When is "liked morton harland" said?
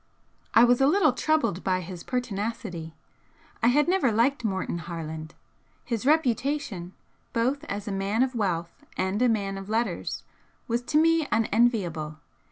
4.11-5.35